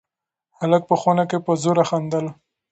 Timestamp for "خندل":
1.89-2.25